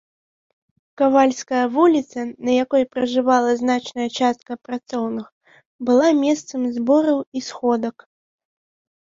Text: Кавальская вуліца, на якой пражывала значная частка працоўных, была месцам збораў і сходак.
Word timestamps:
Кавальская 1.01 1.59
вуліца, 1.75 2.19
на 2.47 2.51
якой 2.63 2.83
пражывала 2.93 3.51
значная 3.61 4.07
частка 4.19 4.57
працоўных, 4.71 5.27
была 5.91 6.09
месцам 6.25 6.67
збораў 6.81 7.19
і 7.39 7.45
сходак. 7.51 7.95